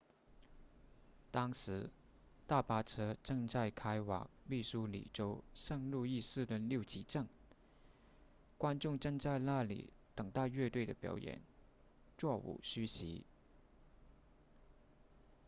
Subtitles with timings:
[1.29, 1.91] 当时
[2.47, 7.27] 大巴车正在开往密苏里州圣路易市的六旗镇
[8.57, 11.39] 观众正在那里等待乐队的表演
[12.17, 13.23] 座无虚席